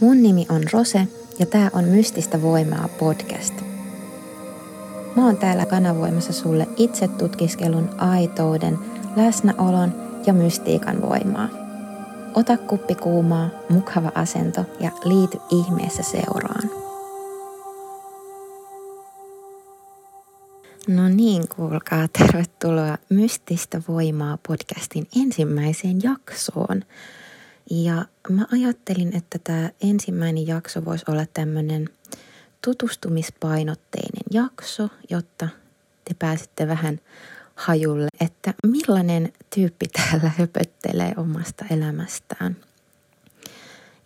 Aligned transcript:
Mun 0.00 0.22
nimi 0.22 0.46
on 0.48 0.62
Rose 0.72 1.08
ja 1.38 1.46
tää 1.46 1.70
on 1.72 1.84
Mystistä 1.84 2.42
voimaa 2.42 2.88
podcast. 2.98 3.54
Mä 5.16 5.26
oon 5.26 5.36
täällä 5.36 5.66
kanavoimassa 5.66 6.32
sulle 6.32 6.68
itse 6.76 7.08
tutkiskelun 7.08 7.90
aitouden, 7.98 8.78
läsnäolon 9.16 9.92
ja 10.26 10.32
mystiikan 10.32 11.02
voimaa. 11.02 11.48
Ota 12.34 12.56
kuppi 12.56 12.94
kuumaa, 12.94 13.50
mukava 13.68 14.12
asento 14.14 14.64
ja 14.80 14.90
liity 15.04 15.38
ihmeessä 15.50 16.02
seuraan. 16.02 16.70
No 20.88 21.08
niin, 21.08 21.48
kuulkaa, 21.56 22.06
tervetuloa 22.18 22.98
Mystistä 23.08 23.82
voimaa 23.88 24.38
podcastin 24.48 25.06
ensimmäiseen 25.16 26.02
jaksoon. 26.02 26.82
Ja 27.70 28.04
mä 28.28 28.46
ajattelin, 28.52 29.16
että 29.16 29.38
tämä 29.44 29.70
ensimmäinen 29.80 30.46
jakso 30.46 30.84
voisi 30.84 31.04
olla 31.08 31.26
tämmöinen 31.34 31.88
tutustumispainotteinen 32.64 34.22
jakso, 34.30 34.88
jotta 35.10 35.48
te 36.04 36.14
pääsette 36.18 36.68
vähän 36.68 37.00
hajulle, 37.54 38.08
että 38.20 38.54
millainen 38.66 39.32
tyyppi 39.54 39.86
täällä 39.96 40.30
höpöttelee 40.38 41.14
omasta 41.16 41.64
elämästään. 41.70 42.56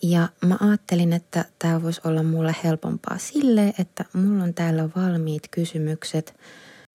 Ja 0.03 0.29
mä 0.47 0.57
ajattelin, 0.61 1.13
että 1.13 1.45
tämä 1.59 1.83
voisi 1.83 2.01
olla 2.05 2.23
mulle 2.23 2.57
helpompaa 2.65 3.19
sille, 3.19 3.75
että 3.79 4.05
mulla 4.13 4.45
on 4.45 4.55
täällä 4.55 4.89
valmiit 4.97 5.43
kysymykset. 5.51 6.41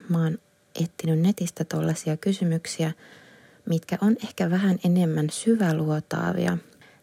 Mä 0.09 0.23
oon 0.23 0.37
etsinyt 0.83 1.19
netistä 1.19 1.63
tollaisia 1.63 2.17
kysymyksiä, 2.17 2.91
mitkä 3.65 3.97
on 4.01 4.15
ehkä 4.23 4.49
vähän 4.49 4.79
enemmän 4.85 5.29
syväluotaavia, 5.29 6.57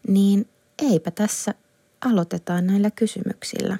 niin 0.07 0.47
eipä 0.79 1.11
tässä 1.11 1.53
aloitetaan 2.05 2.67
näillä 2.67 2.91
kysymyksillä. 2.91 3.77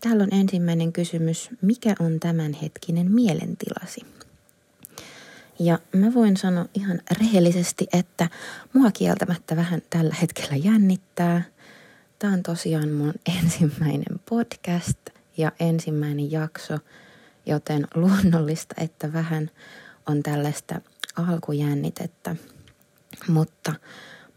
Täällä 0.00 0.22
on 0.22 0.34
ensimmäinen 0.34 0.92
kysymys, 0.92 1.50
mikä 1.62 1.94
on 2.00 2.20
tämänhetkinen 2.20 3.12
mielentilasi? 3.12 4.00
Ja 5.58 5.78
mä 5.92 6.14
voin 6.14 6.36
sanoa 6.36 6.66
ihan 6.74 7.00
rehellisesti, 7.20 7.86
että 7.92 8.28
mua 8.72 8.90
kieltämättä 8.90 9.56
vähän 9.56 9.82
tällä 9.90 10.14
hetkellä 10.22 10.56
jännittää. 10.56 11.42
Tämä 12.18 12.32
on 12.32 12.42
tosiaan 12.42 12.88
mun 12.88 13.14
ensimmäinen 13.42 14.20
podcast 14.28 14.98
ja 15.36 15.52
ensimmäinen 15.60 16.30
jakso, 16.30 16.78
joten 17.46 17.86
luonnollista, 17.94 18.74
että 18.78 19.12
vähän 19.12 19.50
on 20.06 20.22
tällaista 20.22 20.80
alkujännitettä. 21.16 22.36
Mutta 23.28 23.74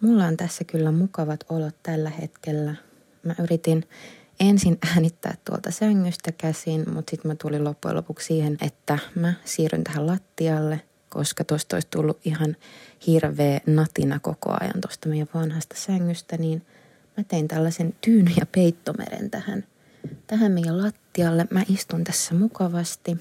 mulla 0.02 0.26
on 0.26 0.38
tässä 0.38 0.64
kyllä 0.64 0.92
mukavat 0.92 1.46
olot 1.50 1.76
tällä 1.84 2.10
hetkellä. 2.10 2.76
Mä 3.24 3.36
yritin 3.44 3.84
ensin 4.40 4.78
äänittää 4.94 5.38
tuolta 5.46 5.72
sängystä 5.72 6.32
käsin, 6.32 6.94
mutta 6.94 7.12
sitten 7.12 7.32
mä 7.32 7.36
tulin 7.36 7.64
loppujen 7.64 7.98
lopuksi 7.98 8.28
siihen, 8.28 8.58
että 8.62 9.00
mä 9.16 9.34
siirryn 9.46 9.84
tähän 9.84 10.08
lattialle, 10.08 10.82
koska 11.10 11.44
tuosta 11.44 11.76
olisi 11.76 11.88
tullut 11.92 12.20
ihan 12.26 12.56
hirveä 13.08 13.62
natina 13.66 14.20
koko 14.20 14.56
ajan 14.60 14.82
tuosta 14.82 15.10
meidän 15.10 15.28
vanhasta 15.34 15.76
sängystä, 15.78 16.38
niin 16.38 16.66
mä 17.18 17.24
tein 17.24 17.48
tällaisen 17.48 17.96
tyyny- 18.02 18.34
ja 18.40 18.46
peittomeren 18.46 19.30
tähän, 19.30 19.64
tähän 20.28 20.52
meidän 20.52 20.84
lattialle. 20.84 21.48
Mä 21.52 21.64
istun 21.70 22.04
tässä 22.04 22.36
mukavasti. 22.36 23.18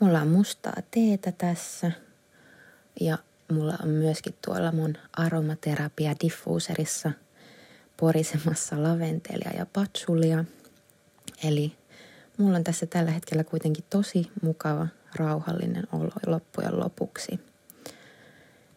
Mulla 0.00 0.20
on 0.20 0.28
mustaa 0.28 0.76
teetä 0.90 1.32
tässä 1.32 1.92
ja 3.00 3.18
mulla 3.52 3.74
on 3.82 3.88
myöskin 3.88 4.34
tuolla 4.46 4.72
mun 4.72 4.94
aromaterapia 5.16 6.14
diffuuserissa 6.22 7.12
porisemassa 7.96 8.82
laventelia 8.82 9.50
ja 9.58 9.66
patsulia. 9.72 10.44
Eli 11.44 11.72
mulla 12.36 12.56
on 12.56 12.64
tässä 12.64 12.86
tällä 12.86 13.10
hetkellä 13.10 13.44
kuitenkin 13.44 13.84
tosi 13.90 14.30
mukava, 14.42 14.86
rauhallinen 15.16 15.84
olo 15.92 16.10
loppujen 16.26 16.80
lopuksi. 16.80 17.40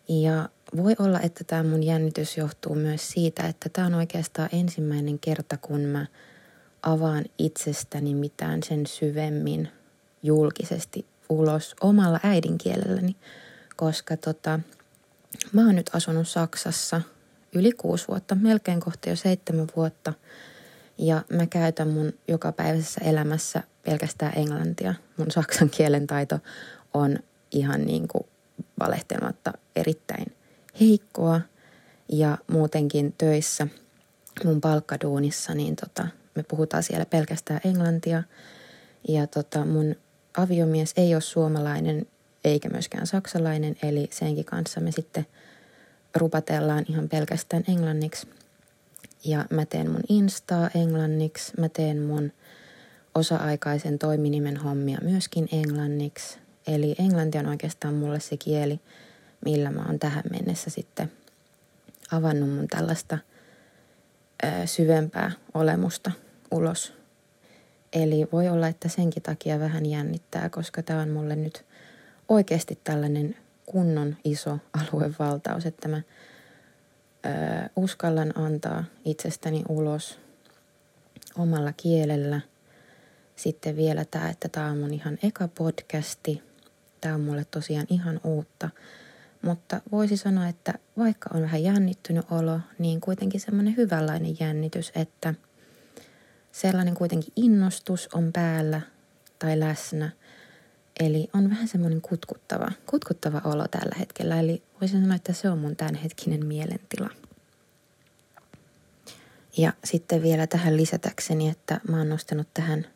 Ja 0.09 0.49
voi 0.77 0.95
olla, 0.99 1.19
että 1.19 1.43
tämä 1.43 1.63
mun 1.63 1.83
jännitys 1.83 2.37
johtuu 2.37 2.75
myös 2.75 3.11
siitä, 3.11 3.47
että 3.47 3.69
tämä 3.69 3.87
on 3.87 3.93
oikeastaan 3.93 4.49
ensimmäinen 4.51 5.19
kerta, 5.19 5.57
kun 5.57 5.81
mä 5.81 6.05
avaan 6.83 7.25
itsestäni 7.37 8.13
mitään 8.15 8.63
sen 8.63 8.85
syvemmin 8.85 9.69
julkisesti 10.23 11.05
ulos 11.29 11.75
omalla 11.81 12.19
äidinkielelläni, 12.23 13.15
koska 13.75 14.17
tota, 14.17 14.59
mä 15.51 15.65
oon 15.65 15.75
nyt 15.75 15.89
asunut 15.93 16.27
Saksassa 16.27 17.01
yli 17.55 17.71
kuusi 17.71 18.07
vuotta, 18.07 18.35
melkein 18.35 18.79
kohta 18.79 19.09
jo 19.09 19.15
seitsemän 19.15 19.67
vuotta. 19.75 20.13
Ja 20.97 21.21
mä 21.29 21.45
käytän 21.47 21.87
mun 21.87 22.13
jokapäiväisessä 22.27 23.01
elämässä 23.03 23.63
pelkästään 23.85 24.37
englantia. 24.37 24.93
Mun 25.17 25.31
saksan 25.31 25.69
kielen 25.69 26.07
taito 26.07 26.39
on 26.93 27.19
ihan 27.51 27.85
niin 27.85 28.07
kuin 28.07 28.23
valehtelematta 28.79 29.53
erittäin 29.75 30.25
heikkoa. 30.79 31.41
Ja 32.11 32.37
muutenkin 32.51 33.13
töissä 33.17 33.67
mun 34.43 34.61
palkkaduunissa, 34.61 35.53
niin 35.53 35.75
tota, 35.75 36.07
me 36.35 36.43
puhutaan 36.43 36.83
siellä 36.83 37.05
pelkästään 37.05 37.61
englantia. 37.65 38.23
Ja 39.07 39.27
tota, 39.27 39.65
mun 39.65 39.95
aviomies 40.37 40.93
ei 40.97 41.15
ole 41.15 41.21
suomalainen 41.21 42.07
eikä 42.43 42.69
myöskään 42.69 43.07
saksalainen, 43.07 43.75
eli 43.83 44.07
senkin 44.11 44.45
kanssa 44.45 44.81
me 44.81 44.91
sitten 44.91 45.25
rupatellaan 46.15 46.85
ihan 46.89 47.09
pelkästään 47.09 47.63
englanniksi. 47.67 48.27
Ja 49.25 49.45
mä 49.49 49.65
teen 49.65 49.91
mun 49.91 50.03
Instaa 50.09 50.69
englanniksi, 50.75 51.53
mä 51.59 51.69
teen 51.69 52.01
mun 52.01 52.31
osa-aikaisen 53.15 53.99
toiminimen 53.99 54.57
hommia 54.57 54.97
myöskin 55.01 55.49
englanniksi. 55.51 56.37
Eli 56.67 56.95
englanti 56.99 57.37
on 57.37 57.47
oikeastaan 57.47 57.93
mulle 57.93 58.19
se 58.19 58.37
kieli, 58.37 58.79
millä 59.45 59.71
mä 59.71 59.83
oon 59.87 59.99
tähän 59.99 60.23
mennessä 60.31 60.69
sitten 60.69 61.11
avannut 62.11 62.49
mun 62.49 62.67
tällaista 62.67 63.17
ö, 64.43 64.47
syvempää 64.67 65.31
olemusta 65.53 66.11
ulos. 66.51 66.93
Eli 67.93 68.27
voi 68.31 68.49
olla, 68.49 68.67
että 68.67 68.89
senkin 68.89 69.23
takia 69.23 69.59
vähän 69.59 69.85
jännittää, 69.85 70.49
koska 70.49 70.83
tämä 70.83 71.01
on 71.01 71.09
mulle 71.09 71.35
nyt 71.35 71.65
oikeasti 72.29 72.79
tällainen 72.83 73.35
kunnon 73.65 74.15
iso 74.23 74.59
aluevaltaus, 74.73 75.65
että 75.65 75.87
mä 75.87 75.97
ö, 75.97 76.01
uskallan 77.75 78.37
antaa 78.37 78.83
itsestäni 79.05 79.63
ulos 79.69 80.19
omalla 81.37 81.73
kielellä. 81.77 82.41
Sitten 83.35 83.75
vielä 83.75 84.05
tämä, 84.05 84.29
että 84.29 84.49
tämä 84.49 84.67
on 84.67 84.77
mun 84.77 84.93
ihan 84.93 85.17
eka 85.23 85.47
podcasti. 85.47 86.43
Tämä 87.01 87.15
on 87.15 87.21
mulle 87.21 87.45
tosiaan 87.51 87.87
ihan 87.89 88.21
uutta. 88.23 88.69
Mutta 89.41 89.81
voisi 89.91 90.17
sanoa, 90.17 90.47
että 90.47 90.73
vaikka 90.97 91.29
on 91.33 91.41
vähän 91.41 91.63
jännittynyt 91.63 92.25
olo, 92.31 92.59
niin 92.79 93.01
kuitenkin 93.01 93.41
semmoinen 93.41 93.77
hyvänlainen 93.77 94.35
jännitys, 94.39 94.91
että 94.95 95.33
sellainen 96.51 96.95
kuitenkin 96.95 97.33
innostus 97.35 98.09
on 98.13 98.33
päällä 98.33 98.81
tai 99.39 99.59
läsnä– 99.59 100.09
Eli 100.99 101.29
on 101.33 101.49
vähän 101.49 101.67
semmoinen 101.67 102.01
kutkuttava, 102.01 102.71
kutkuttava 102.85 103.41
olo 103.45 103.67
tällä 103.67 103.95
hetkellä. 103.99 104.39
Eli 104.39 104.63
voisin 104.81 105.01
sanoa, 105.01 105.15
että 105.15 105.33
se 105.33 105.49
on 105.49 105.57
mun 105.57 105.75
tämänhetkinen 105.75 106.45
mielentila. 106.45 107.09
Ja 109.57 109.73
sitten 109.83 110.23
vielä 110.23 110.47
tähän 110.47 110.77
lisätäkseni, 110.77 111.49
että 111.49 111.79
mä 111.89 111.97
oon 111.97 112.09
nostanut 112.09 112.47
tähän 112.53 112.87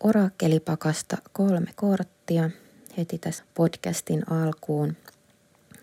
orakkelipakasta 0.00 1.16
kolme 1.32 1.72
korttia 1.74 2.50
heti 2.96 3.18
tässä 3.18 3.44
podcastin 3.54 4.32
alkuun. 4.32 4.96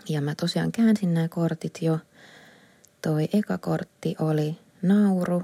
Ja 0.09 0.21
mä 0.21 0.35
tosiaan 0.35 0.71
käänsin 0.71 1.13
nämä 1.13 1.27
kortit 1.27 1.77
jo. 1.81 1.99
Toi 3.01 3.29
eka 3.33 3.57
kortti 3.57 4.15
oli 4.19 4.57
nauru, 4.81 5.43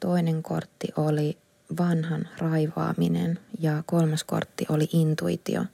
toinen 0.00 0.42
kortti 0.42 0.88
oli 0.96 1.38
vanhan 1.78 2.28
raivaaminen 2.38 3.38
ja 3.60 3.82
kolmas 3.86 4.24
kortti 4.24 4.66
oli 4.68 4.88
intuitio, 4.92 5.64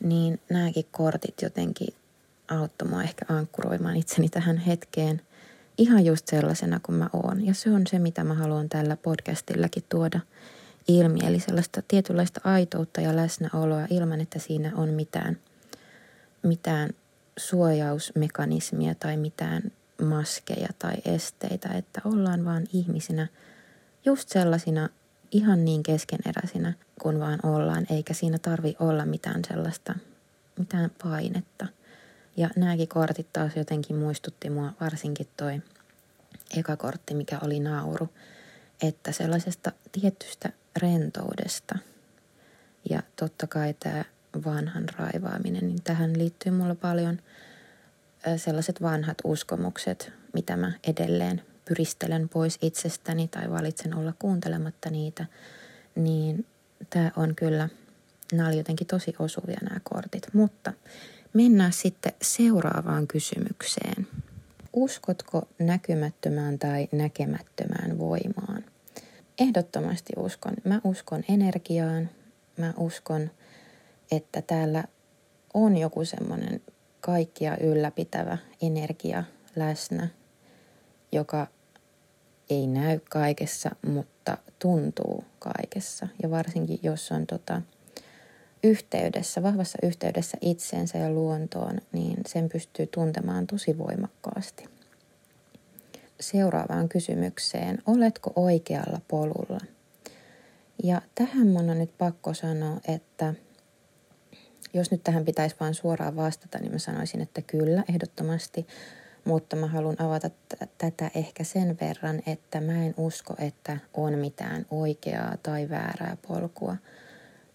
niin 0.00 0.40
nämäkin 0.50 0.86
kortit 0.90 1.42
jotenkin 1.42 1.94
auttoi 2.48 2.88
mua 2.88 3.02
ehkä 3.02 3.24
ankkuroimaan 3.28 3.96
itseni 3.96 4.28
tähän 4.28 4.56
hetkeen 4.56 5.20
ihan 5.78 6.04
just 6.04 6.26
sellaisena 6.28 6.80
kuin 6.82 6.96
mä 6.96 7.10
oon. 7.12 7.46
Ja 7.46 7.54
se 7.54 7.70
on 7.70 7.86
se, 7.86 7.98
mitä 7.98 8.24
mä 8.24 8.34
haluan 8.34 8.68
tällä 8.68 8.96
podcastillakin 8.96 9.84
tuoda 9.88 10.20
ilmi. 10.88 11.20
Eli 11.26 11.40
sellaista 11.40 11.82
tietynlaista 11.88 12.40
aitoutta 12.44 13.00
ja 13.00 13.16
läsnäoloa 13.16 13.86
ilman, 13.90 14.20
että 14.20 14.38
siinä 14.38 14.72
on 14.74 14.88
mitään, 14.88 15.36
mitään 16.42 16.90
suojausmekanismia 17.36 18.94
tai 18.94 19.16
mitään 19.16 19.62
maskeja 20.02 20.68
tai 20.78 20.94
esteitä, 21.04 21.68
että 21.68 22.00
ollaan 22.04 22.44
vaan 22.44 22.66
ihmisinä 22.72 23.26
just 24.04 24.28
sellaisina 24.28 24.88
ihan 25.32 25.64
niin 25.64 25.82
keskeneräisinä 25.82 26.72
kuin 27.02 27.20
vaan 27.20 27.38
ollaan, 27.42 27.86
eikä 27.90 28.14
siinä 28.14 28.38
tarvi 28.38 28.76
olla 28.80 29.06
mitään 29.06 29.42
sellaista, 29.48 29.94
mitään 30.58 30.90
painetta. 31.02 31.66
Ja 32.36 32.50
nämäkin 32.56 32.88
kortit 32.88 33.32
taas 33.32 33.56
jotenkin 33.56 33.96
muistutti 33.96 34.50
mua 34.50 34.72
varsinkin 34.80 35.28
toi 35.36 35.62
eka 36.56 36.76
kortti, 36.76 37.14
mikä 37.14 37.38
oli 37.42 37.60
nauru, 37.60 38.08
että 38.82 39.12
sellaisesta 39.12 39.72
tietystä 39.92 40.52
rentoudesta. 40.76 41.78
Ja 42.90 43.02
totta 43.16 43.46
kai 43.46 43.74
tämä 43.74 44.04
vanhan 44.44 44.84
raivaaminen, 44.98 45.66
niin 45.66 45.82
tähän 45.84 46.18
liittyy 46.18 46.52
mulla 46.52 46.74
paljon 46.74 47.18
sellaiset 48.36 48.82
vanhat 48.82 49.18
uskomukset, 49.24 50.12
mitä 50.32 50.56
mä 50.56 50.72
edelleen 50.86 51.42
pyristelen 51.70 52.28
pois 52.28 52.58
itsestäni 52.62 53.28
tai 53.28 53.50
valitsen 53.50 53.96
olla 53.96 54.14
kuuntelematta 54.18 54.90
niitä, 54.90 55.26
niin 55.94 56.46
tämä 56.90 57.10
on 57.16 57.34
kyllä, 57.34 57.68
nämä 58.32 58.48
oli 58.48 58.56
jotenkin 58.56 58.86
tosi 58.86 59.14
osuvia 59.18 59.58
nämä 59.62 59.80
kortit. 59.84 60.26
Mutta 60.32 60.72
mennään 61.32 61.72
sitten 61.72 62.12
seuraavaan 62.22 63.06
kysymykseen. 63.06 64.08
Uskotko 64.72 65.48
näkymättömään 65.58 66.58
tai 66.58 66.88
näkemättömään 66.92 67.98
voimaan? 67.98 68.64
Ehdottomasti 69.38 70.12
uskon. 70.16 70.54
Mä 70.64 70.80
uskon 70.84 71.22
energiaan. 71.28 72.10
Mä 72.56 72.74
uskon, 72.76 73.30
että 74.10 74.42
täällä 74.42 74.84
on 75.54 75.76
joku 75.76 76.04
semmoinen 76.04 76.60
kaikkia 77.00 77.56
ylläpitävä 77.56 78.38
energia 78.62 79.24
läsnä, 79.56 80.08
joka 81.12 81.46
ei 82.50 82.66
näy 82.66 83.00
kaikessa, 83.10 83.70
mutta 83.86 84.38
tuntuu 84.58 85.24
kaikessa. 85.38 86.08
Ja 86.22 86.30
varsinkin 86.30 86.78
jos 86.82 87.12
on 87.12 87.26
tota, 87.26 87.62
yhteydessä, 88.64 89.42
vahvassa 89.42 89.78
yhteydessä 89.82 90.38
itseensä 90.40 90.98
ja 90.98 91.10
luontoon, 91.10 91.78
niin 91.92 92.16
sen 92.26 92.48
pystyy 92.48 92.86
tuntemaan 92.86 93.46
tosi 93.46 93.78
voimakkaasti. 93.78 94.64
Seuraavaan 96.20 96.88
kysymykseen, 96.88 97.78
oletko 97.86 98.32
oikealla 98.36 99.00
polulla? 99.08 99.60
Ja 100.82 101.02
tähän 101.14 101.46
mun 101.46 101.70
on 101.70 101.78
nyt 101.78 101.98
pakko 101.98 102.34
sanoa, 102.34 102.80
että 102.88 103.34
jos 104.74 104.90
nyt 104.90 105.04
tähän 105.04 105.24
pitäisi 105.24 105.56
vain 105.60 105.74
suoraan 105.74 106.16
vastata, 106.16 106.58
niin 106.58 106.72
mä 106.72 106.78
sanoisin, 106.78 107.20
että 107.20 107.42
kyllä, 107.42 107.84
ehdottomasti. 107.88 108.66
Mutta 109.24 109.56
mä 109.56 109.66
haluan 109.66 110.00
avata 110.02 110.30
t- 110.30 110.70
tätä 110.78 111.10
ehkä 111.14 111.44
sen 111.44 111.76
verran, 111.80 112.22
että 112.26 112.60
mä 112.60 112.84
en 112.84 112.94
usko, 112.96 113.34
että 113.38 113.76
on 113.94 114.18
mitään 114.18 114.66
oikeaa 114.70 115.36
tai 115.42 115.68
väärää 115.68 116.16
polkua– 116.28 116.76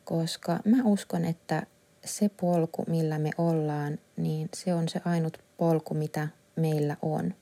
koska 0.05 0.59
mä 0.65 0.83
uskon, 0.83 1.25
että 1.25 1.63
se 2.05 2.29
polku, 2.29 2.83
millä 2.87 3.19
me 3.19 3.31
ollaan, 3.37 3.99
niin 4.17 4.49
se 4.55 4.73
on 4.73 4.89
se 4.89 5.01
ainut 5.05 5.37
polku, 5.57 5.93
mitä 5.93 6.27
meillä 6.55 6.97
on. 7.01 7.33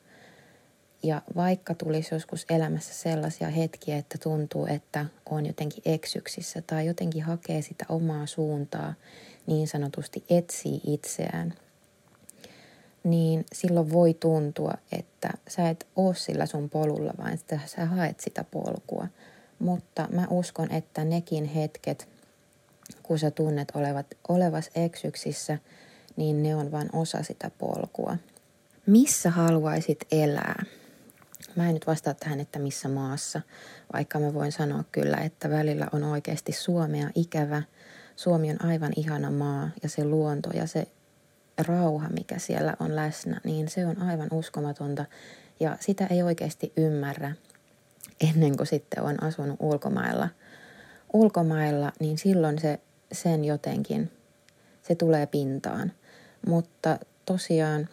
Ja 1.03 1.21
vaikka 1.35 1.73
tulisi 1.73 2.15
joskus 2.15 2.45
elämässä 2.49 2.93
sellaisia 2.93 3.49
hetkiä, 3.49 3.97
että 3.97 4.17
tuntuu, 4.17 4.65
että 4.65 5.05
on 5.29 5.45
jotenkin 5.45 5.83
eksyksissä 5.85 6.61
tai 6.61 6.85
jotenkin 6.85 7.23
hakee 7.23 7.61
sitä 7.61 7.85
omaa 7.89 8.25
suuntaa, 8.25 8.93
niin 9.47 9.67
sanotusti 9.67 10.23
etsii 10.29 10.81
itseään, 10.87 11.53
niin 13.03 13.45
silloin 13.53 13.91
voi 13.91 14.13
tuntua, 14.13 14.73
että 14.91 15.29
sä 15.47 15.69
et 15.69 15.87
ole 15.95 16.15
sillä 16.15 16.45
sun 16.45 16.69
polulla, 16.69 17.13
vaan 17.17 17.33
että 17.33 17.59
sä 17.65 17.85
haet 17.85 18.19
sitä 18.19 18.43
polkua. 18.43 19.07
Mutta 19.59 20.07
mä 20.11 20.27
uskon, 20.29 20.71
että 20.71 21.03
nekin 21.03 21.45
hetket, 21.45 22.07
kun 23.03 23.19
sä 23.19 23.31
tunnet 23.31 23.71
olevat, 23.75 24.05
olevas 24.27 24.69
eksyksissä, 24.75 25.57
niin 26.15 26.43
ne 26.43 26.55
on 26.55 26.71
vain 26.71 26.89
osa 26.93 27.23
sitä 27.23 27.51
polkua. 27.57 28.17
Missä 28.85 29.29
haluaisit 29.29 29.99
elää? 30.11 30.65
Mä 31.55 31.67
en 31.67 31.73
nyt 31.73 31.87
vastaa 31.87 32.13
tähän, 32.13 32.39
että 32.39 32.59
missä 32.59 32.89
maassa, 32.89 33.41
vaikka 33.93 34.19
mä 34.19 34.33
voin 34.33 34.51
sanoa 34.51 34.83
kyllä, 34.91 35.17
että 35.17 35.49
välillä 35.49 35.87
on 35.91 36.03
oikeasti 36.03 36.51
Suomea 36.51 37.09
ikävä. 37.15 37.63
Suomi 38.15 38.51
on 38.51 38.65
aivan 38.65 38.91
ihana 38.95 39.31
maa 39.31 39.69
ja 39.83 39.89
se 39.89 40.05
luonto 40.05 40.49
ja 40.49 40.67
se 40.67 40.87
rauha, 41.57 42.09
mikä 42.09 42.39
siellä 42.39 42.75
on 42.79 42.95
läsnä, 42.95 43.41
niin 43.43 43.67
se 43.67 43.85
on 43.85 44.01
aivan 44.01 44.27
uskomatonta. 44.31 45.05
Ja 45.59 45.77
sitä 45.79 46.07
ei 46.07 46.23
oikeasti 46.23 46.73
ymmärrä 46.77 47.35
ennen 48.29 48.57
kuin 48.57 48.67
sitten 48.67 49.03
on 49.03 49.23
asunut 49.23 49.57
ulkomailla. 49.59 50.29
Ulkomailla, 51.13 51.91
niin 51.99 52.17
silloin 52.17 52.59
se 52.59 52.79
sen 53.11 53.45
jotenkin, 53.45 54.11
se 54.83 54.95
tulee 54.95 55.25
pintaan. 55.25 55.91
Mutta 56.47 56.99
tosiaan, 57.25 57.89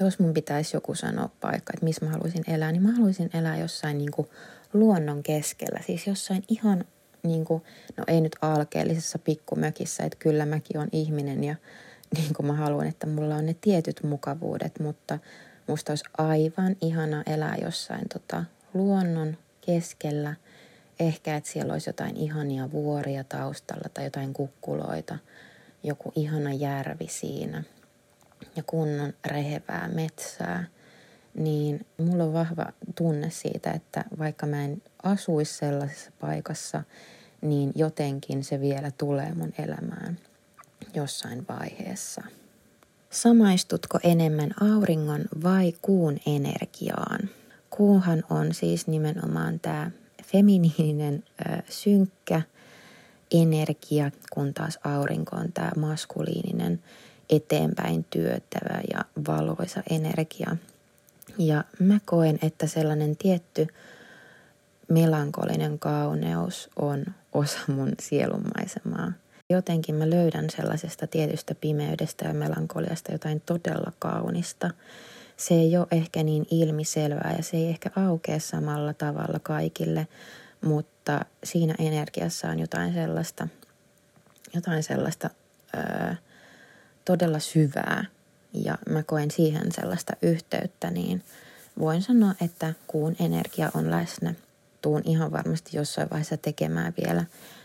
jos 0.00 0.18
mun 0.18 0.34
pitäisi 0.34 0.76
joku 0.76 0.94
sanoa 0.94 1.30
paikka, 1.40 1.72
että 1.74 1.84
missä 1.84 2.04
mä 2.04 2.12
haluaisin 2.12 2.44
elää, 2.46 2.72
niin 2.72 2.82
mä 2.82 2.92
haluaisin 2.92 3.30
elää 3.34 3.58
jossain 3.58 3.98
niin 3.98 4.10
kuin 4.10 4.28
luonnon 4.72 5.22
keskellä. 5.22 5.80
Siis 5.86 6.06
jossain 6.06 6.44
ihan, 6.48 6.84
niin 7.22 7.44
kuin, 7.44 7.62
no 7.96 8.04
ei 8.06 8.20
nyt 8.20 8.36
alkeellisessa 8.42 9.18
pikkumökissä, 9.18 10.02
että 10.02 10.18
kyllä 10.18 10.46
mäkin 10.46 10.78
on 10.78 10.88
ihminen 10.92 11.44
ja 11.44 11.56
niin 12.16 12.34
kuin 12.34 12.46
mä 12.46 12.52
haluan, 12.52 12.86
että 12.86 13.06
mulla 13.06 13.36
on 13.36 13.46
ne 13.46 13.56
tietyt 13.60 14.02
mukavuudet, 14.02 14.80
mutta 14.80 15.18
musta 15.66 15.92
olisi 15.92 16.04
aivan 16.18 16.76
ihana 16.80 17.22
elää 17.26 17.56
jossain 17.62 18.08
tota, 18.08 18.44
luonnon 18.74 19.36
keskellä– 19.60 20.34
ehkä, 21.00 21.36
että 21.36 21.50
siellä 21.50 21.72
olisi 21.72 21.88
jotain 21.88 22.16
ihania 22.16 22.70
vuoria 22.70 23.24
taustalla 23.24 23.88
tai 23.94 24.04
jotain 24.04 24.32
kukkuloita, 24.32 25.18
joku 25.82 26.12
ihana 26.16 26.52
järvi 26.52 27.08
siinä 27.08 27.62
ja 28.56 28.62
kunnon 28.62 29.12
rehevää 29.26 29.88
metsää, 29.88 30.64
niin 31.34 31.86
mulla 31.98 32.24
on 32.24 32.32
vahva 32.32 32.66
tunne 32.94 33.30
siitä, 33.30 33.70
että 33.70 34.04
vaikka 34.18 34.46
mä 34.46 34.64
en 34.64 34.82
asuisi 35.02 35.54
sellaisessa 35.54 36.12
paikassa, 36.20 36.82
niin 37.40 37.72
jotenkin 37.74 38.44
se 38.44 38.60
vielä 38.60 38.90
tulee 38.98 39.34
mun 39.34 39.52
elämään 39.58 40.18
jossain 40.94 41.46
vaiheessa. 41.48 42.22
Samaistutko 43.10 43.98
enemmän 44.02 44.50
auringon 44.60 45.24
vai 45.42 45.72
kuun 45.82 46.18
energiaan? 46.26 47.30
Kuuhan 47.70 48.22
on 48.30 48.54
siis 48.54 48.86
nimenomaan 48.86 49.60
tämä 49.60 49.90
feminiininen 50.24 51.24
synkkä 51.68 52.42
energia, 53.30 54.10
kun 54.32 54.54
taas 54.54 54.78
aurinko 54.84 55.36
on 55.36 55.52
tämä 55.52 55.70
maskuliininen 55.76 56.82
eteenpäin 57.30 58.04
työtävä 58.10 58.80
ja 58.92 59.04
valoisa 59.28 59.82
energia. 59.90 60.56
Ja 61.38 61.64
mä 61.78 61.98
koen, 62.04 62.38
että 62.42 62.66
sellainen 62.66 63.16
tietty 63.16 63.66
melankolinen 64.88 65.78
kauneus 65.78 66.70
on 66.76 67.04
osa 67.32 67.58
mun 67.68 67.92
sielunmaisemaa. 68.00 69.12
Jotenkin 69.50 69.94
mä 69.94 70.10
löydän 70.10 70.50
sellaisesta 70.50 71.06
tietystä 71.06 71.54
pimeydestä 71.54 72.28
ja 72.28 72.34
melankoliasta 72.34 73.12
jotain 73.12 73.42
todella 73.46 73.92
kaunista 73.98 74.70
se 75.36 75.54
ei 75.54 75.76
ole 75.76 75.86
ehkä 75.90 76.22
niin 76.22 76.46
ilmiselvää 76.50 77.34
ja 77.36 77.42
se 77.42 77.56
ei 77.56 77.68
ehkä 77.68 77.90
aukea 77.96 78.38
samalla 78.38 78.94
tavalla 78.94 79.38
kaikille, 79.42 80.08
mutta 80.60 81.24
siinä 81.44 81.74
energiassa 81.78 82.48
on 82.48 82.58
jotain 82.58 82.94
sellaista, 82.94 83.48
jotain 84.54 84.82
sellaista 84.82 85.30
öö, 85.74 86.14
todella 87.04 87.38
syvää 87.38 88.04
ja 88.52 88.78
mä 88.90 89.02
koen 89.02 89.30
siihen 89.30 89.72
sellaista 89.72 90.12
yhteyttä, 90.22 90.90
niin 90.90 91.24
voin 91.78 92.02
sanoa, 92.02 92.34
että 92.40 92.74
kuun 92.86 93.16
energia 93.20 93.70
on 93.74 93.90
läsnä. 93.90 94.34
Tuun 94.82 95.02
ihan 95.04 95.32
varmasti 95.32 95.76
jossain 95.76 96.10
vaiheessa 96.10 96.36
tekemään 96.36 96.94
vielä 97.04 97.24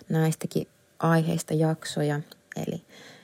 näistäkin 0.09 0.67
aiheista 0.99 1.53
jaksoja, 1.53 2.21
eli 2.55 2.81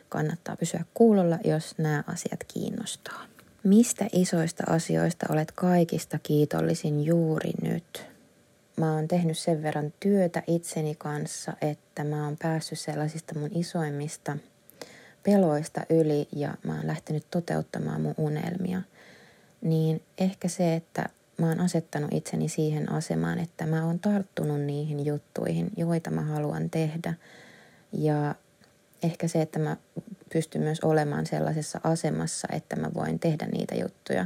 kannattaa 0.09 0.55
pysyä 0.57 0.85
kuulolla, 0.93 1.39
jos 1.43 1.77
nämä 1.77 2.03
asiat 2.07 2.43
kiinnostaa. 2.53 3.25
Mistä 3.63 4.05
isoista 4.13 4.63
asioista 4.67 5.25
olet 5.29 5.51
kaikista 5.51 6.19
kiitollisin 6.23 7.05
juuri 7.05 7.51
nyt? 7.61 8.05
Mä 8.77 8.93
oon 8.93 9.07
tehnyt 9.07 9.37
sen 9.37 9.63
verran 9.63 9.93
työtä 9.99 10.43
itseni 10.47 10.95
kanssa, 10.95 11.53
että 11.61 12.03
mä 12.03 12.25
oon 12.25 12.37
päässyt 12.41 12.79
sellaisista 12.79 13.39
mun 13.39 13.49
isoimmista 13.55 14.37
peloista 15.23 15.81
yli 15.89 16.27
ja 16.35 16.55
mä 16.63 16.75
oon 16.75 16.87
lähtenyt 16.87 17.25
toteuttamaan 17.31 18.01
mun 18.01 18.15
unelmia. 18.17 18.81
Niin 19.61 20.01
ehkä 20.17 20.47
se, 20.47 20.75
että 20.75 21.09
mä 21.37 21.47
oon 21.47 21.59
asettanut 21.59 22.13
itseni 22.13 22.49
siihen 22.49 22.91
asemaan, 22.91 23.39
että 23.39 23.65
mä 23.65 23.85
oon 23.85 23.99
tarttunut 23.99 24.61
niihin 24.61 25.05
juttuihin, 25.05 25.71
joita 25.77 26.11
mä 26.11 26.21
haluan 26.21 26.69
tehdä. 26.69 27.13
Ja 27.93 28.35
ehkä 29.03 29.27
se, 29.27 29.41
että 29.41 29.59
mä 29.59 29.77
pystyn 30.33 30.61
myös 30.61 30.79
olemaan 30.79 31.25
sellaisessa 31.25 31.79
asemassa, 31.83 32.47
että 32.51 32.75
mä 32.75 32.91
voin 32.93 33.19
tehdä 33.19 33.45
niitä 33.45 33.75
juttuja. 33.75 34.25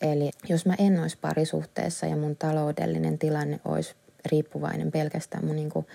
Eli 0.00 0.30
jos 0.48 0.66
mä 0.66 0.74
en 0.78 1.00
olisi 1.02 1.18
parisuhteessa 1.20 2.06
ja 2.06 2.16
mun 2.16 2.36
taloudellinen 2.36 3.18
tilanne 3.18 3.60
olisi 3.64 3.94
riippuvainen 4.30 4.90
pelkästään 4.90 5.44
mun 5.44 5.56
niin 5.56 5.70
kuin 5.70 5.86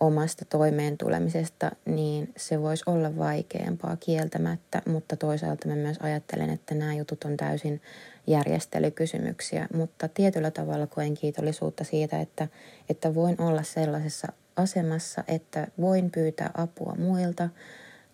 omasta 0.00 0.44
toimeentulemisesta, 0.44 1.70
niin 1.84 2.32
se 2.36 2.62
voisi 2.62 2.84
olla 2.86 3.16
vaikeampaa 3.16 3.96
kieltämättä, 3.96 4.82
mutta 4.86 5.16
toisaalta 5.16 5.68
mä 5.68 5.76
myös 5.76 5.96
ajattelen, 6.00 6.50
että 6.50 6.74
nämä 6.74 6.94
jutut 6.94 7.24
on 7.24 7.36
täysin 7.36 7.82
järjestelykysymyksiä, 8.26 9.68
mutta 9.74 10.08
tietyllä 10.08 10.50
tavalla 10.50 10.86
koen 10.86 11.14
kiitollisuutta 11.14 11.84
siitä, 11.84 12.20
että, 12.20 12.48
että 12.88 13.14
voin 13.14 13.40
olla 13.40 13.62
sellaisessa 13.62 14.32
asemassa, 14.56 15.24
että 15.28 15.66
voin 15.80 16.10
pyytää 16.10 16.50
apua 16.54 16.94
muilta 16.98 17.48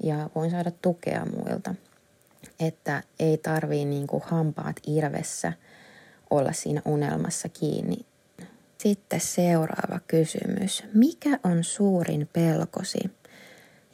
ja 0.03 0.31
voin 0.35 0.51
saada 0.51 0.71
tukea 0.83 1.27
muilta. 1.27 1.75
Että 2.61 3.03
ei 3.19 3.39
tarvii 3.39 3.85
niin 3.85 4.07
kuin 4.07 4.23
hampaat 4.27 4.77
irvessä 4.87 5.53
olla 6.31 6.53
siinä 6.53 6.83
unelmassa 6.85 7.49
kiinni. 7.49 7.97
Sitten 8.79 9.21
seuraava 9.21 10.01
kysymys. 10.09 10.85
Mikä 10.95 11.39
on 11.45 11.65
suurin 11.65 12.29
pelkosi? 12.33 12.99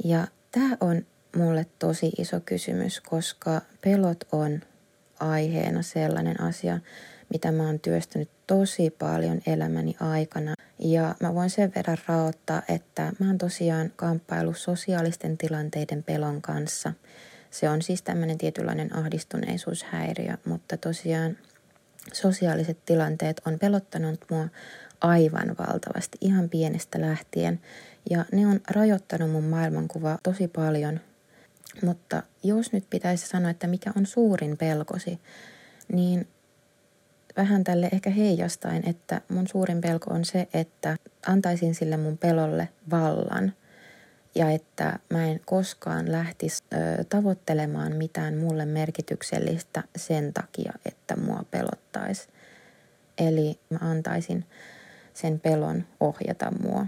Ja 0.05 0.27
tämä 0.53 0.77
on 0.81 1.07
mulle 1.37 1.67
tosi 1.79 2.13
iso 2.19 2.41
kysymys, 2.41 3.01
koska 3.01 3.63
pelot 3.81 4.25
on 4.33 4.61
aiheena 5.21 5.83
sellainen 5.83 6.41
asia, 6.41 6.79
mitä 7.33 7.53
mä 7.53 7.63
oon 7.63 7.81
työstänyt 7.81 8.31
tosi 8.47 8.91
paljon 8.91 9.41
elämäni 9.47 9.97
aikana. 10.01 10.55
Ja 10.79 11.15
mä 11.21 11.35
voin 11.35 11.51
sen 11.51 11.73
verran 11.77 11.99
raottaa, 12.09 12.63
että 12.69 13.13
mä 13.19 13.27
oon 13.27 13.39
tosiaan 13.39 13.93
kamppailu 13.97 14.55
sosiaalisten 14.55 15.39
tilanteiden 15.39 16.03
pelon 16.03 16.43
kanssa. 16.43 16.93
Se 17.51 17.69
on 17.69 17.83
siis 17.83 18.03
tämmöinen 18.03 18.39
tietynlainen 18.39 18.97
ahdistuneisuushäiriö, 18.97 20.37
mutta 20.45 20.77
tosiaan 20.77 21.37
sosiaaliset 22.13 22.79
tilanteet 22.87 23.41
on 23.47 23.59
pelottanut 23.59 24.25
mua 24.31 24.49
aivan 25.01 25.57
valtavasti 25.59 26.19
ihan 26.21 26.49
pienestä 26.49 27.01
lähtien. 27.01 27.61
Ja 28.11 28.25
ne 28.33 28.47
on 28.47 28.61
rajoittanut 28.71 29.31
mun 29.31 29.45
maailmankuvaa 29.45 30.19
tosi 30.23 30.49
paljon. 30.49 31.01
Mutta 31.83 32.23
jos 32.43 32.73
nyt 32.73 32.85
pitäisi 32.91 33.29
sanoa, 33.29 33.51
että 33.51 33.67
mikä 33.67 33.93
on 33.97 34.07
suurin 34.07 34.57
pelkosi, 34.57 35.21
niin 35.93 36.29
vähän 37.37 37.65
tälle 37.65 37.89
ehkä 37.93 38.11
heijastain, 38.11 38.89
että 38.89 39.21
mun 39.29 39.49
suurin 39.49 39.81
pelko 39.81 40.15
on 40.15 40.25
se, 40.25 40.49
että 40.55 40.97
antaisin 41.27 41.75
sille 41.75 41.97
mun 41.97 42.19
pelolle 42.19 42.69
vallan 42.91 43.53
ja 44.35 44.51
että 44.51 44.99
mä 45.11 45.25
en 45.27 45.41
koskaan 45.45 46.13
lähtisi 46.13 46.65
ö, 46.73 47.05
tavoittelemaan 47.05 47.97
mitään 47.97 48.37
mulle 48.37 48.67
merkityksellistä 48.67 49.83
sen 49.97 50.33
takia, 50.33 50.73
että 50.87 51.17
mua 51.17 51.45
pelottaisi. 51.51 52.29
Eli 53.19 53.59
mä 53.71 53.79
antaisin 53.81 54.45
sen 55.15 55.41
pelon 55.41 55.85
ohjata 56.01 56.53
mua 56.63 56.87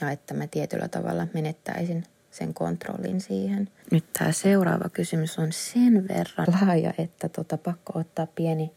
ja 0.00 0.10
että 0.10 0.34
mä 0.34 0.46
tietyllä 0.46 0.88
tavalla 0.88 1.26
menettäisin 1.34 2.04
sen 2.30 2.54
kontrollin 2.54 3.20
siihen. 3.20 3.68
Nyt 3.90 4.04
tämä 4.18 4.32
seuraava 4.32 4.88
kysymys 4.88 5.38
on 5.38 5.52
sen 5.52 6.08
verran 6.08 6.46
laaja, 6.60 6.94
että 6.98 7.28
tota, 7.28 7.58
pakko 7.58 7.98
ottaa 7.98 8.26
pieni 8.26 8.72